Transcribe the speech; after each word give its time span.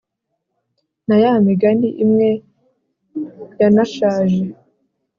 na 1.07 1.15
ya 1.23 1.31
migani 1.45 1.89
imwe 2.03 2.29
yanashaje, 3.59 4.43